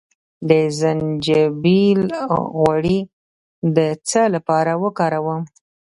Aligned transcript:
د 0.49 0.51
زنجبیل 0.79 2.01
غوړي 2.55 2.99
د 3.75 3.77
څه 4.09 4.21
لپاره 4.35 4.71
وکاروم؟ 4.83 5.41